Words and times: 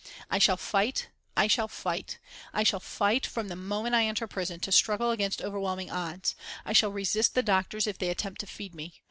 "I 0.31 0.39
shall 0.39 0.57
fight, 0.57 1.09
I 1.37 1.45
shall 1.45 1.67
fight, 1.67 2.17
I 2.53 2.63
shall 2.63 2.79
fight, 2.79 3.27
from 3.27 3.49
the 3.49 3.55
moment 3.55 3.93
I 3.93 4.05
enter 4.05 4.25
prison 4.25 4.59
to 4.61 4.71
struggle 4.71 5.11
against 5.11 5.43
overwhelming 5.43 5.91
odds; 5.91 6.33
I 6.65 6.73
shall 6.73 6.91
resist 6.91 7.35
the 7.35 7.43
doctors 7.43 7.85
if 7.85 7.99
they 7.99 8.09
attempt 8.09 8.39
to 8.41 8.47
feed 8.47 8.73
me. 8.73 8.95